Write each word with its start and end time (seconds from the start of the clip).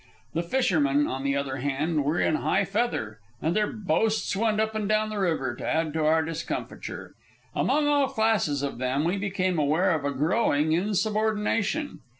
The 0.33 0.41
fishermen, 0.41 1.05
on 1.05 1.23
the 1.23 1.35
other 1.37 1.57
hand, 1.57 2.03
were 2.03 2.19
in 2.19 2.37
high 2.37 2.65
feather, 2.65 3.19
and 3.39 3.55
their 3.55 3.71
boasts 3.71 4.35
went 4.35 4.59
up 4.59 4.73
and 4.73 4.89
down 4.89 5.11
the 5.11 5.19
river 5.19 5.53
to 5.55 5.63
add 5.63 5.93
to 5.93 6.03
our 6.05 6.23
discomfiture. 6.23 7.13
Among 7.53 7.85
all 7.87 8.07
classes 8.07 8.63
of 8.63 8.79
them 8.79 9.03
we 9.03 9.17
became 9.17 9.59
aware 9.59 9.91
of 9.91 10.03
a 10.03 10.09
growing 10.09 10.71
insubordination. 10.71 11.99